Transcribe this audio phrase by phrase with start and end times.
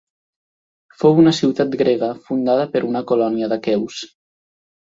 [1.01, 4.01] Fou una ciutat grega fundada per una colònia d'aqueus.